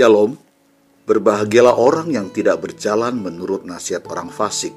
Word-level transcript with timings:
Shalom, 0.00 0.32
berbahagialah 1.04 1.76
orang 1.76 2.08
yang 2.08 2.32
tidak 2.32 2.64
berjalan 2.64 3.20
menurut 3.20 3.68
nasihat 3.68 4.00
orang 4.08 4.32
fasik, 4.32 4.72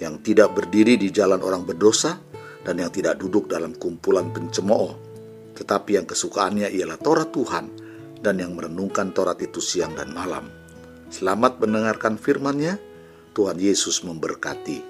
yang 0.00 0.24
tidak 0.24 0.56
berdiri 0.56 0.96
di 0.96 1.12
jalan 1.12 1.44
orang 1.44 1.68
berdosa, 1.68 2.16
dan 2.64 2.80
yang 2.80 2.88
tidak 2.88 3.20
duduk 3.20 3.44
dalam 3.44 3.76
kumpulan 3.76 4.32
pencemooh, 4.32 4.96
tetapi 5.52 6.00
yang 6.00 6.08
kesukaannya 6.08 6.72
ialah 6.72 6.96
Taurat 6.96 7.28
Tuhan, 7.28 7.66
dan 8.24 8.40
yang 8.40 8.56
merenungkan 8.56 9.12
Taurat 9.12 9.36
itu 9.44 9.60
siang 9.60 9.92
dan 9.92 10.16
malam. 10.16 10.48
Selamat 11.12 11.60
mendengarkan 11.60 12.16
firman-Nya, 12.16 12.80
Tuhan 13.36 13.60
Yesus 13.60 14.00
memberkati. 14.00 14.80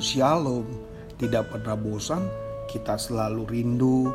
Shalom, 0.00 0.64
tidak 1.20 1.52
pernah 1.52 1.76
bosan, 1.76 2.24
kita 2.72 2.96
selalu 2.96 3.44
rindu 3.52 4.08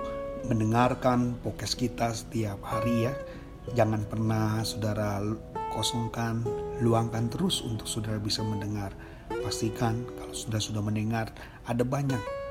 mendengarkan 0.49 1.37
podcast 1.45 1.77
kita 1.77 2.09
setiap 2.09 2.57
hari 2.65 3.05
ya 3.05 3.13
Jangan 3.73 4.05
pernah 4.05 4.61
saudara 4.61 5.17
kosongkan, 5.73 6.45
luangkan 6.85 7.33
terus 7.33 7.65
untuk 7.65 7.89
saudara 7.89 8.21
bisa 8.21 8.45
mendengar. 8.45 8.93
Pastikan 9.41 10.05
kalau 10.21 10.35
sudah 10.37 10.61
sudah 10.61 10.85
mendengar 10.85 11.33
ada 11.65 11.81
banyak 11.81 12.44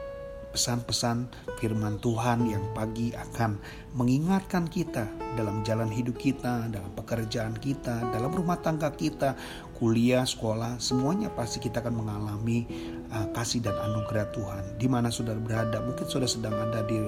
pesan-pesan 0.55 1.27
firman 1.59 1.99
Tuhan 1.99 2.47
yang 2.47 2.63
pagi 2.79 3.11
akan 3.11 3.59
mengingatkan 3.99 4.71
kita 4.71 5.11
dalam 5.35 5.67
jalan 5.67 5.91
hidup 5.91 6.15
kita, 6.15 6.71
dalam 6.71 6.95
pekerjaan 6.95 7.59
kita, 7.59 8.15
dalam 8.15 8.31
rumah 8.31 8.63
tangga 8.63 8.95
kita, 8.95 9.35
kuliah, 9.75 10.23
sekolah, 10.23 10.79
semuanya 10.79 11.27
pasti 11.35 11.59
kita 11.59 11.83
akan 11.83 12.07
mengalami 12.07 12.71
uh, 13.11 13.27
kasih 13.35 13.67
dan 13.67 13.75
anugerah 13.75 14.31
Tuhan. 14.31 14.63
Di 14.79 14.87
mana 14.87 15.11
saudara 15.11 15.43
berada, 15.43 15.83
mungkin 15.83 16.07
saudara 16.07 16.31
sedang 16.31 16.55
ada 16.55 16.87
di 16.87 17.03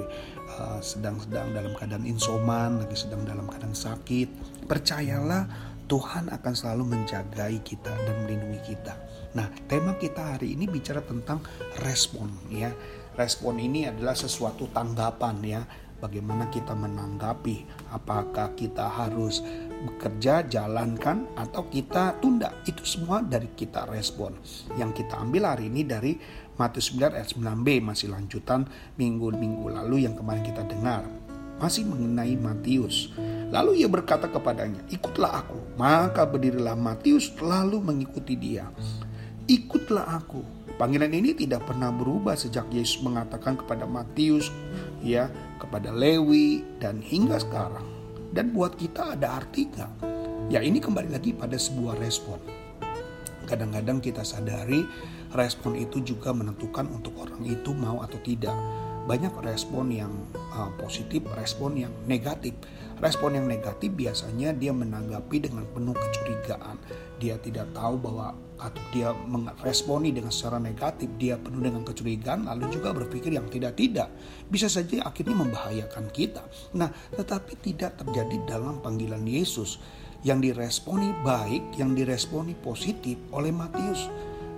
uh, 0.58 0.82
sedang-sedang 0.82 1.54
dalam 1.54 1.72
keadaan 1.78 2.02
insoman, 2.02 2.82
lagi 2.82 2.98
sedang 2.98 3.22
dalam 3.22 3.46
keadaan 3.46 3.78
sakit. 3.78 4.28
Percayalah 4.66 5.46
Tuhan 5.86 6.34
akan 6.34 6.52
selalu 6.54 6.98
menjagai 6.98 7.62
kita 7.62 7.94
dan 7.94 8.26
melindungi 8.26 8.74
kita. 8.74 8.98
Nah, 9.38 9.46
tema 9.70 9.94
kita 9.94 10.34
hari 10.34 10.58
ini 10.58 10.66
bicara 10.66 10.98
tentang 10.98 11.38
respon 11.86 12.26
ya 12.50 12.74
respon 13.16 13.56
ini 13.58 13.88
adalah 13.88 14.12
sesuatu 14.12 14.68
tanggapan 14.70 15.36
ya. 15.42 15.62
Bagaimana 15.96 16.52
kita 16.52 16.76
menanggapi? 16.76 17.88
Apakah 17.88 18.52
kita 18.52 18.84
harus 18.84 19.40
bekerja 19.88 20.44
jalankan 20.44 21.24
atau 21.32 21.72
kita 21.72 22.20
tunda? 22.20 22.52
Itu 22.68 22.84
semua 22.84 23.24
dari 23.24 23.48
kita 23.56 23.88
respon. 23.88 24.36
Yang 24.76 25.02
kita 25.02 25.16
ambil 25.16 25.56
hari 25.56 25.72
ini 25.72 25.88
dari 25.88 26.12
Matius 26.60 26.92
9 26.92 27.16
ayat 27.16 27.32
9b 27.32 27.80
masih 27.80 28.12
lanjutan 28.12 28.68
minggu-minggu 29.00 29.72
lalu 29.72 30.04
yang 30.04 30.12
kemarin 30.12 30.44
kita 30.44 30.68
dengar. 30.68 31.08
Masih 31.56 31.88
mengenai 31.88 32.36
Matius. 32.36 33.16
Lalu 33.48 33.80
ia 33.80 33.88
berkata 33.88 34.28
kepadanya 34.28 34.84
ikutlah 34.92 35.48
aku. 35.48 35.80
Maka 35.80 36.28
berdirilah 36.28 36.76
Matius 36.76 37.32
lalu 37.40 37.80
mengikuti 37.80 38.36
dia. 38.36 38.68
Ikutlah 39.48 40.12
aku 40.12 40.65
Panggilan 40.76 41.08
ini 41.08 41.32
tidak 41.32 41.64
pernah 41.64 41.88
berubah 41.88 42.36
sejak 42.36 42.68
Yesus 42.68 43.00
mengatakan 43.00 43.56
kepada 43.56 43.88
Matius, 43.88 44.52
ya, 45.00 45.32
kepada 45.56 45.88
Lewi 45.88 46.60
dan 46.76 47.00
hingga 47.00 47.40
sekarang. 47.40 47.88
Dan 48.28 48.52
buat 48.52 48.76
kita 48.76 49.16
ada 49.16 49.40
artinya. 49.40 49.88
Ya 50.52 50.60
ini 50.60 50.76
kembali 50.76 51.16
lagi 51.16 51.32
pada 51.32 51.56
sebuah 51.56 51.96
respon. 51.96 52.36
Kadang-kadang 53.48 54.04
kita 54.04 54.20
sadari 54.20 54.84
respon 55.32 55.80
itu 55.80 56.04
juga 56.04 56.36
menentukan 56.36 56.84
untuk 56.92 57.24
orang 57.24 57.40
itu 57.48 57.72
mau 57.72 58.04
atau 58.04 58.20
tidak. 58.20 58.52
Banyak 59.08 59.32
respon 59.48 59.88
yang 59.88 60.12
uh, 60.52 60.68
positif, 60.76 61.24
respon 61.40 61.88
yang 61.88 61.94
negatif. 62.04 62.52
Respon 63.00 63.40
yang 63.40 63.48
negatif 63.48 63.96
biasanya 63.96 64.52
dia 64.52 64.76
menanggapi 64.76 65.40
dengan 65.40 65.64
penuh 65.72 65.96
kecurigaan. 65.96 66.76
Dia 67.16 67.40
tidak 67.40 67.72
tahu 67.72 67.96
bahwa 67.96 68.36
atau 68.56 68.82
dia 68.92 69.12
meresponi 69.12 70.12
dengan 70.12 70.32
secara 70.32 70.56
negatif, 70.56 71.08
dia 71.20 71.36
penuh 71.36 71.60
dengan 71.60 71.84
kecurigaan, 71.84 72.48
lalu 72.48 72.72
juga 72.72 72.96
berpikir 72.96 73.32
yang 73.32 73.46
tidak-tidak, 73.52 74.08
bisa 74.48 74.66
saja 74.66 75.04
akhirnya 75.04 75.36
membahayakan 75.36 76.08
kita. 76.12 76.44
Nah, 76.76 76.88
tetapi 77.12 77.60
tidak 77.60 78.00
terjadi 78.00 78.36
dalam 78.48 78.80
panggilan 78.80 79.24
Yesus. 79.24 79.80
Yang 80.26 80.50
diresponi 80.50 81.14
baik, 81.22 81.78
yang 81.78 81.94
diresponi 81.94 82.56
positif 82.58 83.14
oleh 83.30 83.54
Matius 83.54 84.10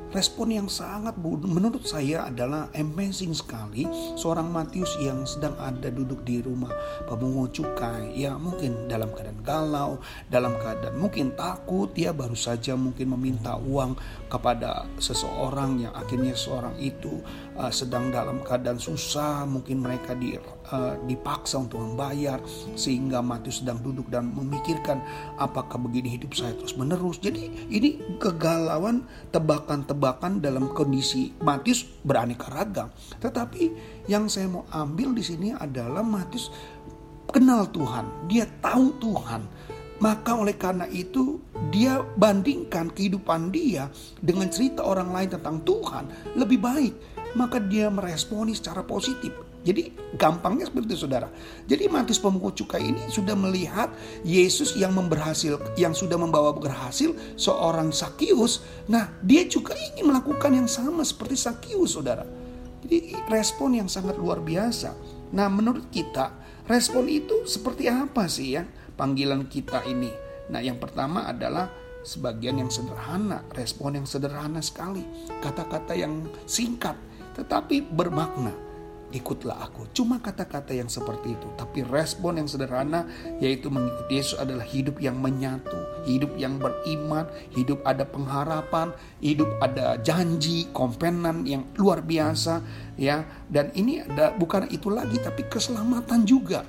respon 0.08 0.48
yang 0.48 0.69
sangat 0.72 1.12
menurut 1.20 1.84
saya 1.84 2.32
adalah 2.32 2.72
amazing 2.72 3.36
sekali 3.36 3.84
seorang 4.16 4.48
Matius 4.48 4.96
yang 5.04 5.28
sedang 5.28 5.52
ada 5.60 5.92
duduk 5.92 6.24
di 6.24 6.41
rumah 6.41 6.72
pemungut 7.04 7.52
cukai. 7.52 8.16
Ya 8.16 8.41
mungkin 8.41 8.88
dalam 8.88 9.12
keadaan 9.12 9.41
galau 9.44 9.91
dalam 10.32 10.56
keadaan 10.56 10.96
mungkin 10.96 11.36
takut 11.36 11.92
dia 11.92 12.16
baru 12.16 12.32
saja 12.32 12.72
mungkin 12.72 13.12
meminta 13.12 13.60
uang 13.60 14.00
kepada 14.32 14.88
seseorang 14.96 15.84
yang 15.84 15.92
akhirnya 15.92 16.32
seorang 16.32 16.72
itu 16.80 17.20
uh, 17.60 17.72
sedang 17.72 18.08
dalam 18.08 18.40
keadaan 18.40 18.80
susah 18.80 19.44
mungkin 19.44 19.84
mereka 19.84 20.16
di, 20.16 20.36
uh, 20.72 20.96
dipaksa 21.04 21.60
untuk 21.60 21.84
membayar 21.84 22.40
sehingga 22.76 23.20
Matius 23.20 23.60
sedang 23.60 23.80
duduk 23.84 24.08
dan 24.08 24.32
memikirkan 24.32 25.00
apakah 25.36 25.76
begini 25.80 26.16
hidup 26.16 26.32
saya 26.32 26.56
terus 26.56 26.76
menerus 26.76 27.20
jadi 27.20 27.48
ini 27.69 28.19
kegalauan 28.20 29.04
tebakan-tebakan 29.32 29.97
tebakan 29.98 30.38
dalam 30.38 30.70
kondisi 30.70 31.34
Matius 31.42 31.82
beraneka 32.06 32.47
ragam. 32.54 32.94
Tetapi 33.19 33.75
yang 34.06 34.31
saya 34.31 34.47
mau 34.47 34.62
ambil 34.70 35.10
di 35.10 35.26
sini 35.26 35.50
adalah 35.50 36.06
Matius 36.06 36.54
kenal 37.26 37.66
Tuhan, 37.75 38.31
dia 38.31 38.47
tahu 38.62 38.94
Tuhan. 39.03 39.42
Maka 39.98 40.38
oleh 40.38 40.54
karena 40.54 40.87
itu 40.87 41.42
dia 41.75 41.98
bandingkan 42.14 42.94
kehidupan 42.94 43.50
dia 43.50 43.91
dengan 44.22 44.47
cerita 44.47 44.87
orang 44.87 45.10
lain 45.10 45.34
tentang 45.34 45.58
Tuhan 45.66 46.38
lebih 46.38 46.62
baik. 46.62 46.94
Maka 47.34 47.58
dia 47.58 47.91
meresponi 47.91 48.54
secara 48.54 48.87
positif 48.87 49.47
jadi 49.69 49.93
gampangnya 50.17 50.65
seperti 50.65 50.97
itu 50.97 51.05
saudara. 51.05 51.29
Jadi 51.69 51.93
Matius 51.93 52.17
pemungut 52.17 52.56
cukai 52.56 52.89
ini 52.89 53.05
sudah 53.12 53.37
melihat 53.37 53.93
Yesus 54.25 54.73
yang 54.81 54.97
memberhasil, 54.97 55.61
yang 55.77 55.93
sudah 55.93 56.17
membawa 56.17 56.56
berhasil 56.56 57.12
seorang 57.37 57.93
Sakius. 57.93 58.65
Nah 58.89 59.12
dia 59.21 59.45
juga 59.45 59.77
ingin 59.77 60.09
melakukan 60.09 60.56
yang 60.56 60.65
sama 60.65 61.05
seperti 61.05 61.37
Sakius 61.37 62.01
saudara. 62.01 62.25
Jadi 62.81 63.12
respon 63.29 63.77
yang 63.77 63.93
sangat 63.93 64.17
luar 64.17 64.41
biasa. 64.41 64.97
Nah 65.37 65.53
menurut 65.53 65.93
kita 65.93 66.33
respon 66.65 67.05
itu 67.05 67.45
seperti 67.45 67.93
apa 67.93 68.25
sih 68.25 68.56
ya 68.56 68.65
panggilan 68.97 69.53
kita 69.53 69.85
ini? 69.85 70.09
Nah 70.49 70.65
yang 70.65 70.81
pertama 70.81 71.29
adalah 71.29 71.69
sebagian 72.09 72.56
yang 72.56 72.73
sederhana, 72.73 73.45
respon 73.53 74.00
yang 74.00 74.09
sederhana 74.09 74.65
sekali, 74.65 75.05
kata-kata 75.45 75.93
yang 75.93 76.25
singkat 76.49 76.97
tetapi 77.37 77.87
bermakna 77.87 78.68
ikutlah 79.08 79.56
aku. 79.64 79.88
Cuma 79.96 80.20
kata-kata 80.20 80.76
yang 80.76 80.88
seperti 80.92 81.32
itu, 81.32 81.48
tapi 81.56 81.80
respon 81.84 82.41
yang 82.41 82.48
sederhana 82.48 83.08
yaitu 83.41 83.72
mengikuti 83.72 84.20
Yesus 84.20 84.36
adalah 84.36 84.64
hidup 84.64 85.00
yang 85.00 85.16
menyatu, 85.16 86.04
hidup 86.04 86.36
yang 86.36 86.60
beriman, 86.60 87.24
hidup 87.56 87.80
ada 87.88 88.04
pengharapan, 88.04 88.92
hidup 89.24 89.48
ada 89.64 89.96
janji, 90.04 90.69
kompenan 90.76 91.48
yang 91.48 91.64
luar 91.80 92.04
biasa 92.04 92.60
ya. 93.00 93.24
Dan 93.48 93.72
ini 93.72 94.04
ada 94.04 94.36
bukan 94.36 94.69
itu 94.69 94.92
lagi 94.92 95.16
tapi 95.20 95.48
keselamatan 95.48 96.28
juga. 96.28 96.64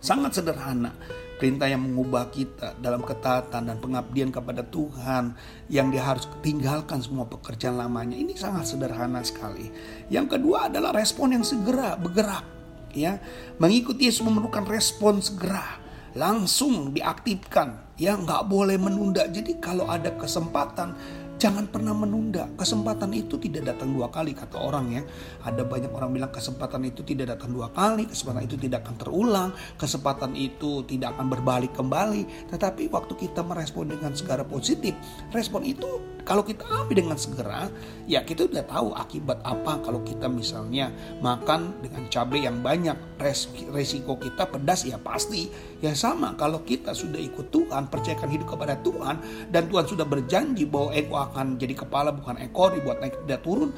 Sangat 0.00 0.40
sederhana 0.40 0.96
perintah 1.40 1.64
yang 1.64 1.80
mengubah 1.80 2.28
kita 2.28 2.76
dalam 2.84 3.00
ketaatan 3.00 3.72
dan 3.72 3.80
pengabdian 3.80 4.28
kepada 4.28 4.60
Tuhan 4.60 5.32
yang 5.72 5.88
dia 5.88 6.04
harus 6.04 6.28
tinggalkan 6.44 7.00
semua 7.00 7.24
pekerjaan 7.24 7.80
lamanya. 7.80 8.12
Ini 8.12 8.36
sangat 8.36 8.68
sederhana 8.68 9.24
sekali. 9.24 9.72
Yang 10.12 10.36
kedua 10.36 10.68
adalah 10.68 10.92
respon 10.92 11.32
yang 11.32 11.40
segera 11.40 11.96
bergerak 11.96 12.44
ya. 12.92 13.16
Mengikuti 13.56 14.12
Yesus 14.12 14.20
memerlukan 14.20 14.68
respon 14.68 15.24
segera 15.24 15.80
langsung 16.12 16.92
diaktifkan. 16.92 17.96
Ya 17.96 18.20
nggak 18.20 18.44
boleh 18.44 18.76
menunda. 18.76 19.24
Jadi 19.24 19.56
kalau 19.56 19.88
ada 19.88 20.12
kesempatan 20.20 20.92
Jangan 21.40 21.72
pernah 21.72 21.96
menunda. 21.96 22.52
Kesempatan 22.52 23.16
itu 23.16 23.40
tidak 23.40 23.72
datang 23.72 23.96
dua 23.96 24.12
kali 24.12 24.36
kata 24.36 24.60
orang 24.60 24.92
ya. 24.92 25.02
Ada 25.40 25.64
banyak 25.64 25.88
orang 25.88 26.12
bilang 26.12 26.28
kesempatan 26.28 26.84
itu 26.84 27.00
tidak 27.00 27.32
datang 27.32 27.56
dua 27.56 27.72
kali, 27.72 28.04
kesempatan 28.04 28.44
itu 28.44 28.60
tidak 28.60 28.84
akan 28.84 28.96
terulang, 29.00 29.50
kesempatan 29.80 30.36
itu 30.36 30.84
tidak 30.84 31.16
akan 31.16 31.32
berbalik 31.32 31.72
kembali. 31.72 32.52
Tetapi 32.52 32.92
waktu 32.92 33.16
kita 33.16 33.40
merespon 33.40 33.88
dengan 33.88 34.12
segera 34.12 34.44
positif, 34.44 34.92
respon 35.32 35.64
itu 35.64 35.88
kalau 36.28 36.44
kita 36.44 36.68
ambil 36.68 37.08
dengan 37.08 37.16
segera, 37.16 37.72
ya 38.04 38.20
kita 38.20 38.44
udah 38.44 38.64
tahu 38.68 38.92
akibat 38.92 39.40
apa 39.40 39.80
kalau 39.80 40.04
kita 40.04 40.28
misalnya 40.28 40.92
makan 41.24 41.72
dengan 41.80 42.04
cabai 42.12 42.44
yang 42.44 42.60
banyak, 42.60 43.16
res, 43.16 43.48
resiko 43.72 44.20
kita 44.20 44.44
pedas 44.44 44.84
ya 44.84 45.00
pasti. 45.00 45.48
Ya 45.80 45.96
sama 45.96 46.36
kalau 46.36 46.60
kita 46.68 46.92
sudah 46.92 47.16
ikut 47.16 47.48
Tuhan, 47.48 47.88
percayakan 47.88 48.28
hidup 48.28 48.52
kepada 48.52 48.76
Tuhan 48.84 49.16
dan 49.48 49.72
Tuhan 49.72 49.88
sudah 49.88 50.04
berjanji 50.04 50.68
bahwa 50.68 50.92
ego 50.92 51.16
akan 51.30 51.56
jadi 51.56 51.78
kepala 51.78 52.10
bukan 52.10 52.36
ekor, 52.42 52.74
dibuat 52.74 52.98
naik 52.98 53.22
tidak 53.24 53.40
turun. 53.46 53.70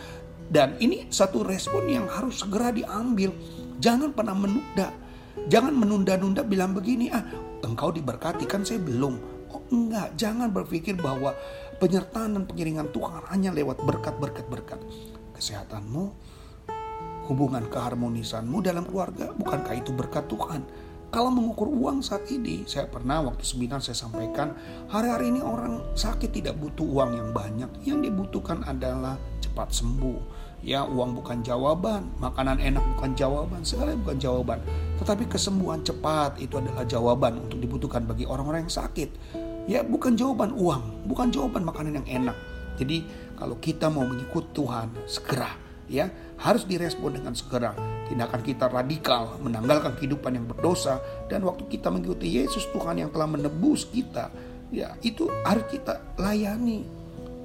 Dan 0.52 0.76
ini 0.80 1.08
satu 1.08 1.44
respon 1.44 1.88
yang 1.88 2.08
harus 2.08 2.40
segera 2.42 2.72
diambil. 2.72 3.32
Jangan 3.80 4.12
pernah 4.12 4.36
menunda 4.36 4.92
Jangan 5.48 5.72
menunda-nunda 5.72 6.44
bilang 6.44 6.76
begini, 6.76 7.08
ah 7.08 7.24
engkau 7.64 7.88
diberkati 7.88 8.44
kan 8.44 8.62
saya 8.62 8.78
belum. 8.84 9.16
Oh 9.48 9.64
enggak, 9.72 10.12
jangan 10.16 10.52
berpikir 10.52 10.96
bahwa 11.00 11.32
penyertaan 11.80 12.36
dan 12.36 12.44
pengiringan 12.44 12.92
Tuhan 12.92 13.24
hanya 13.32 13.50
lewat 13.56 13.80
berkat-berkat-berkat. 13.80 14.80
Kesehatanmu, 15.32 16.04
hubungan 17.32 17.64
keharmonisanmu 17.72 18.60
dalam 18.60 18.84
keluarga, 18.84 19.32
bukankah 19.32 19.72
itu 19.72 19.90
berkat 19.96 20.28
Tuhan? 20.28 20.62
Kalau 21.12 21.28
mengukur 21.28 21.68
uang 21.68 22.00
saat 22.00 22.24
ini, 22.32 22.64
saya 22.64 22.88
pernah 22.88 23.20
waktu 23.20 23.44
seminar 23.44 23.84
saya 23.84 23.92
sampaikan, 23.92 24.56
hari-hari 24.88 25.28
ini 25.28 25.44
orang 25.44 25.84
sakit 25.92 26.32
tidak 26.32 26.56
butuh 26.56 26.88
uang 26.88 27.20
yang 27.20 27.28
banyak. 27.36 27.68
Yang 27.84 28.08
dibutuhkan 28.08 28.64
adalah 28.64 29.20
cepat 29.44 29.76
sembuh. 29.76 30.16
Ya, 30.64 30.88
uang 30.88 31.12
bukan 31.20 31.44
jawaban, 31.44 32.08
makanan 32.16 32.64
enak 32.64 32.80
bukan 32.96 33.12
jawaban, 33.12 33.60
segala 33.60 33.92
bukan 33.92 34.16
jawaban. 34.16 34.64
Tetapi 35.04 35.28
kesembuhan 35.28 35.84
cepat 35.84 36.40
itu 36.40 36.56
adalah 36.56 36.88
jawaban 36.88 37.44
untuk 37.44 37.60
dibutuhkan 37.60 38.08
bagi 38.08 38.24
orang-orang 38.24 38.64
yang 38.64 38.72
sakit. 38.72 39.10
Ya, 39.68 39.84
bukan 39.84 40.16
jawaban 40.16 40.56
uang, 40.56 41.12
bukan 41.12 41.28
jawaban 41.28 41.68
makanan 41.68 42.00
yang 42.00 42.24
enak. 42.24 42.36
Jadi, 42.80 43.04
kalau 43.36 43.60
kita 43.60 43.92
mau 43.92 44.08
mengikut 44.08 44.56
Tuhan, 44.56 44.88
segera 45.04 45.61
ya 45.86 46.10
harus 46.40 46.66
direspon 46.66 47.18
dengan 47.18 47.34
segera. 47.34 47.74
Tindakan 48.06 48.42
kita 48.44 48.68
radikal, 48.68 49.40
menanggalkan 49.40 49.96
kehidupan 49.96 50.36
yang 50.36 50.46
berdosa 50.46 51.00
dan 51.32 51.46
waktu 51.48 51.64
kita 51.70 51.88
mengikuti 51.88 52.28
Yesus 52.42 52.68
Tuhan 52.74 53.00
yang 53.00 53.10
telah 53.14 53.30
menebus 53.30 53.88
kita, 53.88 54.28
ya 54.68 54.92
itu 55.00 55.30
harus 55.46 55.64
kita 55.72 56.16
layani, 56.20 56.84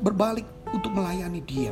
berbalik 0.03 0.45
untuk 0.73 0.91
melayani 0.91 1.39
Dia. 1.45 1.71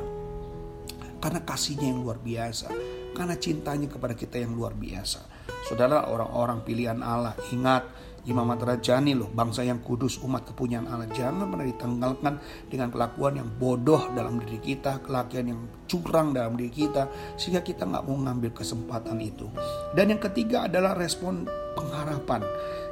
Karena 1.20 1.42
kasihnya 1.42 1.90
yang 1.92 2.06
luar 2.06 2.22
biasa, 2.22 2.70
karena 3.18 3.36
cintanya 3.36 3.90
kepada 3.90 4.14
kita 4.14 4.38
yang 4.38 4.54
luar 4.54 4.78
biasa. 4.78 5.26
Saudara 5.66 6.06
orang-orang 6.06 6.62
pilihan 6.62 7.02
Allah, 7.02 7.34
ingat 7.50 7.90
Imam 8.26 8.50
Rajani 8.50 9.14
loh, 9.14 9.30
bangsa 9.30 9.62
yang 9.62 9.86
kudus, 9.86 10.18
umat 10.26 10.50
kepunyaan 10.50 10.90
Allah. 10.90 11.10
Jangan 11.14 11.46
pernah 11.46 11.66
ditenggelamkan 11.66 12.34
dengan 12.70 12.90
kelakuan 12.90 13.34
yang 13.38 13.50
bodoh 13.62 14.10
dalam 14.18 14.42
diri 14.42 14.58
kita, 14.58 15.06
kelakuan 15.06 15.46
yang 15.54 15.62
curang 15.86 16.34
dalam 16.34 16.58
diri 16.58 16.74
kita, 16.74 17.06
sehingga 17.38 17.62
kita 17.62 17.86
nggak 17.86 18.04
mau 18.10 18.18
ngambil 18.18 18.52
kesempatan 18.54 19.22
itu. 19.22 19.46
Dan 19.94 20.18
yang 20.18 20.22
ketiga 20.22 20.66
adalah 20.66 20.98
respon 20.98 21.46
pengharapan. 21.76 22.42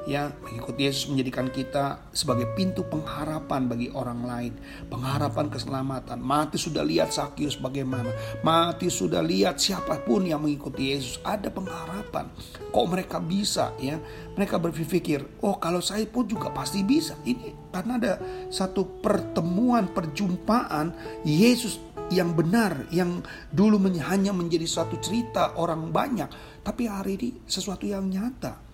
Ya 0.04 0.36
mengikuti 0.44 0.84
Yesus 0.84 1.08
menjadikan 1.08 1.48
kita 1.48 2.12
sebagai 2.12 2.52
pintu 2.60 2.84
pengharapan 2.84 3.72
bagi 3.72 3.88
orang 3.96 4.28
lain. 4.28 4.54
Pengharapan 4.92 5.48
keselamatan. 5.48 6.20
Mati 6.20 6.60
sudah 6.60 6.84
lihat 6.84 7.16
Sakius 7.16 7.56
bagaimana. 7.56 8.12
Mati 8.44 8.92
sudah 8.92 9.24
lihat 9.24 9.64
siapa 9.64 10.04
pun 10.04 10.28
yang 10.28 10.44
mengikuti 10.44 10.92
Yesus. 10.92 11.24
Ada 11.24 11.48
pengharapan. 11.48 12.28
Kok 12.76 12.88
mereka 12.92 13.24
bisa 13.24 13.72
ya? 13.80 13.96
Mereka 14.36 14.60
berpikir 14.60 15.40
oh 15.40 15.56
kalau 15.56 15.80
saya 15.80 16.04
pun 16.04 16.28
juga 16.28 16.52
pasti 16.52 16.84
bisa. 16.84 17.16
Ini 17.24 17.72
karena 17.72 17.96
ada 17.96 18.14
satu 18.52 19.00
pertemuan 19.00 19.88
perjumpaan 19.96 20.92
Yesus 21.24 21.80
yang 22.12 22.36
benar 22.36 22.92
yang 22.92 23.24
dulu 23.50 23.80
hanya 24.04 24.36
menjadi 24.36 24.68
suatu 24.68 25.00
cerita 25.00 25.56
orang 25.56 25.90
banyak 25.90 26.28
tapi 26.62 26.86
hari 26.86 27.16
ini 27.16 27.30
sesuatu 27.48 27.88
yang 27.88 28.12
nyata 28.12 28.73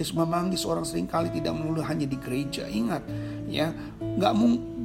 Yesus 0.00 0.16
memanggil 0.16 0.56
seorang 0.56 0.88
sering 0.88 1.04
kali 1.04 1.28
tidak 1.28 1.52
melulu 1.52 1.84
hanya 1.84 2.08
di 2.08 2.16
gereja. 2.16 2.64
Ingat, 2.64 3.04
ya, 3.52 3.68
nggak 4.00 4.32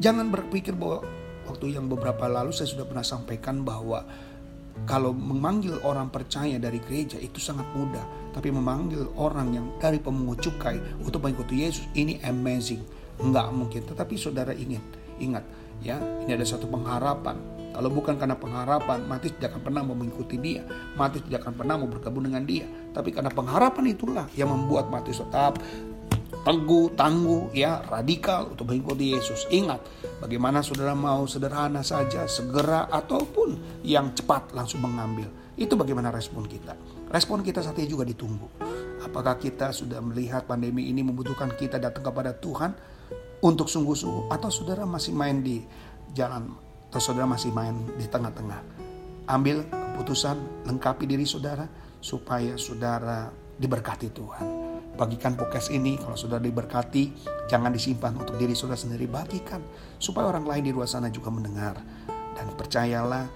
jangan 0.03 0.27
berpikir 0.27 0.75
bahwa 0.75 1.07
waktu 1.47 1.71
yang 1.71 1.87
beberapa 1.87 2.27
lalu 2.27 2.51
saya 2.51 2.67
sudah 2.67 2.83
pernah 2.83 3.07
sampaikan 3.07 3.63
bahwa 3.63 4.03
kalau 4.83 5.15
memanggil 5.15 5.79
orang 5.87 6.11
percaya 6.11 6.59
dari 6.59 6.83
gereja 6.83 7.15
itu 7.15 7.39
sangat 7.39 7.63
mudah, 7.71 8.03
tapi 8.35 8.51
memanggil 8.51 9.07
orang 9.15 9.55
yang 9.55 9.65
dari 9.79 10.03
pemungut 10.03 10.43
cukai 10.43 10.83
untuk 10.99 11.23
mengikuti 11.23 11.63
Yesus 11.63 11.87
ini 11.95 12.19
amazing, 12.19 12.83
nggak 13.23 13.47
mungkin. 13.55 13.87
Tetapi 13.87 14.19
saudara 14.19 14.51
ingat, 14.51 14.83
ingat, 15.23 15.47
ya, 15.79 15.95
ini 16.27 16.35
ada 16.35 16.43
satu 16.43 16.67
pengharapan 16.67 17.54
kalau 17.75 17.91
bukan 17.91 18.15
karena 18.15 18.39
pengharapan, 18.39 19.03
Matius 19.03 19.35
tidak 19.35 19.59
akan 19.59 19.61
pernah 19.67 19.81
mau 19.83 19.99
mengikuti 19.99 20.39
dia. 20.39 20.63
Matius 20.95 21.27
tidak 21.27 21.43
akan 21.43 21.53
pernah 21.59 21.75
mau 21.75 21.91
bergabung 21.91 22.23
dengan 22.23 22.47
dia. 22.47 22.63
Tapi 22.95 23.11
karena 23.11 23.27
pengharapan 23.27 23.91
itulah 23.91 24.25
yang 24.39 24.47
membuat 24.47 24.87
Matius 24.87 25.19
tetap 25.19 25.59
teguh, 26.47 26.93
tangguh, 26.93 27.51
ya 27.51 27.83
radikal 27.89 28.53
untuk 28.53 28.71
mengikuti 28.71 29.11
Yesus. 29.11 29.49
Ingat, 29.51 29.81
bagaimana 30.21 30.61
saudara 30.63 30.95
mau 30.95 31.27
sederhana 31.27 31.81
saja, 31.81 32.29
segera 32.31 32.87
ataupun 32.87 33.81
yang 33.83 34.15
cepat 34.15 34.55
langsung 34.55 34.85
mengambil. 34.85 35.27
Itu 35.59 35.75
bagaimana 35.75 36.15
respon 36.15 36.47
kita. 36.47 36.77
Respon 37.11 37.43
kita 37.43 37.59
saat 37.59 37.75
ini 37.81 37.91
juga 37.91 38.07
ditunggu. 38.07 38.61
Apakah 39.03 39.35
kita 39.35 39.75
sudah 39.75 39.99
melihat 39.99 40.47
pandemi 40.47 40.87
ini 40.87 41.03
membutuhkan 41.03 41.51
kita 41.59 41.81
datang 41.81 42.07
kepada 42.07 42.31
Tuhan 42.37 42.71
untuk 43.43 43.67
sungguh-sungguh 43.67 44.31
atau 44.31 44.49
saudara 44.53 44.87
masih 44.87 45.11
main 45.11 45.41
di 45.41 45.59
jalan 46.15 46.64
atau 46.95 47.11
saudara 47.11 47.27
masih 47.27 47.51
main 47.51 47.75
di 47.99 48.07
tengah-tengah. 48.07 48.63
Ambil 49.27 49.67
keputusan, 49.67 50.63
lengkapi 50.63 51.03
diri 51.03 51.27
saudara 51.27 51.67
supaya 51.99 52.55
saudara 52.55 53.27
diberkati 53.59 54.15
Tuhan. 54.15 54.47
Bagikan 54.95 55.35
podcast 55.35 55.75
ini 55.75 55.99
kalau 55.99 56.15
saudara 56.15 56.39
diberkati, 56.39 57.11
jangan 57.51 57.75
disimpan 57.75 58.15
untuk 58.15 58.39
diri 58.39 58.55
saudara 58.55 58.79
sendiri, 58.79 59.11
bagikan 59.11 59.59
supaya 59.99 60.31
orang 60.31 60.47
lain 60.47 60.63
di 60.63 60.71
luar 60.71 60.87
sana 60.87 61.11
juga 61.11 61.27
mendengar. 61.35 61.75
Dan 62.31 62.55
percayalah 62.55 63.27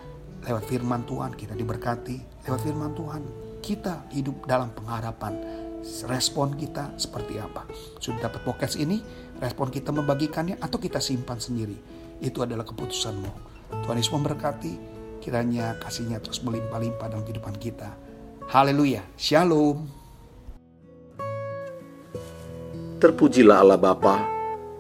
lewat 0.48 0.64
firman 0.64 1.04
Tuhan 1.04 1.36
kita 1.36 1.52
diberkati, 1.52 2.48
lewat 2.48 2.64
firman 2.64 2.96
Tuhan 2.96 3.22
kita 3.60 4.08
hidup 4.16 4.48
dalam 4.48 4.72
pengharapan. 4.72 5.36
Respon 6.08 6.56
kita 6.56 6.96
seperti 6.96 7.36
apa? 7.44 7.68
Sudah 8.00 8.32
dapat 8.32 8.40
podcast 8.48 8.80
ini, 8.80 9.04
respon 9.44 9.68
kita 9.68 9.92
membagikannya 9.92 10.64
atau 10.64 10.80
kita 10.80 11.04
simpan 11.04 11.44
sendiri? 11.44 11.76
Itu 12.24 12.40
adalah 12.40 12.64
keputusanmu. 12.64 13.49
Tuhan 13.70 13.98
Yesus 13.98 14.14
memberkati, 14.14 14.74
kiranya 15.22 15.78
kasihnya 15.78 16.18
terus 16.20 16.42
melimpah-limpah 16.42 17.08
dalam 17.10 17.24
kehidupan 17.26 17.56
kita. 17.62 17.94
Haleluya, 18.50 19.06
Shalom. 19.14 19.86
Terpujilah 23.00 23.64
Allah 23.64 23.80
Bapa, 23.80 24.20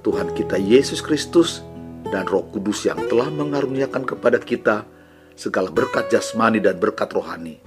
Tuhan 0.03 0.35
kita 0.35 0.59
Yesus 0.59 0.99
Kristus, 0.99 1.63
dan 2.09 2.25
Roh 2.25 2.43
Kudus 2.49 2.83
yang 2.89 2.99
telah 3.07 3.29
mengaruniakan 3.29 4.03
kepada 4.03 4.41
kita 4.41 4.83
segala 5.37 5.71
berkat 5.71 6.09
jasmani 6.11 6.59
dan 6.59 6.75
berkat 6.81 7.13
rohani. 7.13 7.61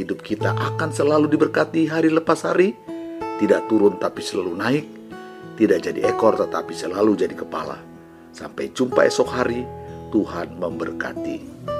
Hidup 0.00 0.24
kita 0.24 0.56
akan 0.56 0.90
selalu 0.90 1.28
diberkati 1.28 1.86
hari 1.86 2.08
lepas 2.08 2.48
hari, 2.48 2.72
tidak 3.38 3.68
turun 3.68 4.00
tapi 4.00 4.24
selalu 4.24 4.56
naik, 4.56 4.86
tidak 5.60 5.84
jadi 5.84 6.00
ekor 6.10 6.34
tetapi 6.34 6.72
selalu 6.72 7.12
jadi 7.14 7.36
kepala. 7.36 7.76
Sampai 8.32 8.72
jumpa 8.72 9.04
esok 9.04 9.28
hari. 9.28 9.62
Tuhan 10.12 10.60
memberkati. 10.60 11.71